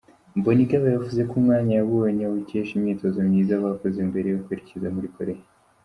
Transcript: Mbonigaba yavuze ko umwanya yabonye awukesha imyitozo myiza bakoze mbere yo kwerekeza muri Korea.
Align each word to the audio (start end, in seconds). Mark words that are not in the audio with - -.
Mbonigaba 0.37 0.85
yavuze 0.93 1.21
ko 1.29 1.33
umwanya 1.41 1.73
yabonye 1.79 2.23
awukesha 2.25 2.71
imyitozo 2.75 3.19
myiza 3.27 3.63
bakoze 3.63 3.99
mbere 4.09 4.27
yo 4.33 4.39
kwerekeza 4.45 4.87
muri 4.95 5.09
Korea. 5.15 5.41